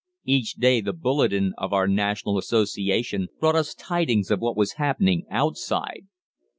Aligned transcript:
"Each 0.25 0.53
day 0.55 0.81
the 0.81 0.93
'Bulletin' 0.93 1.53
of 1.59 1.73
our 1.73 1.87
national 1.87 2.39
association 2.39 3.27
brought 3.39 3.55
us 3.55 3.75
tidings 3.75 4.31
of 4.31 4.39
what 4.39 4.57
was 4.57 4.71
happening 4.81 5.27
outside. 5.29 6.07